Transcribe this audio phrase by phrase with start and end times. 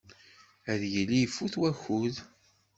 [0.71, 2.15] Ad yili ifut wakud.